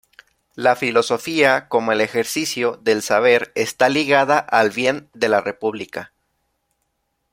La 0.55 0.75
filosofía, 0.75 1.67
como 1.69 1.91
el 1.91 2.01
ejercicio 2.01 2.79
del 2.81 3.03
saber, 3.03 3.51
está 3.53 3.87
ligada 3.87 4.39
al 4.39 4.71
bien 4.71 5.11
de 5.13 5.29
la 5.29 5.41
república. 5.41 6.11